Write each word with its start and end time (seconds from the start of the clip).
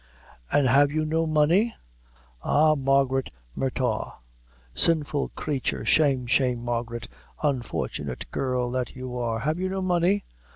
"An' 0.51 0.65
have 0.65 0.91
you 0.91 1.05
no 1.05 1.27
money? 1.27 1.75
Ah, 2.41 2.73
Margaret 2.73 3.29
Murtagh! 3.55 4.15
sinful 4.73 5.29
creature 5.35 5.85
shame, 5.85 6.25
shame, 6.25 6.65
Margaret. 6.65 7.07
Unfortunate 7.43 8.25
girl 8.31 8.71
that 8.71 8.95
you 8.95 9.15
are, 9.15 9.37
have 9.41 9.59
you 9.59 9.69
no 9.69 9.83
money?" 9.83 10.23